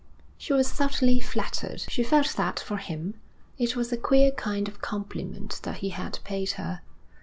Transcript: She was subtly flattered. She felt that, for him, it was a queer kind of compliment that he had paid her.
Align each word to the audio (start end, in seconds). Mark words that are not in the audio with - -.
She 0.35 0.51
was 0.51 0.65
subtly 0.67 1.19
flattered. 1.19 1.81
She 1.87 2.01
felt 2.03 2.29
that, 2.35 2.59
for 2.59 2.77
him, 2.77 3.19
it 3.59 3.75
was 3.75 3.91
a 3.91 3.97
queer 3.97 4.31
kind 4.31 4.67
of 4.67 4.81
compliment 4.81 5.59
that 5.61 5.77
he 5.77 5.89
had 5.89 6.17
paid 6.23 6.53
her. 6.53 6.81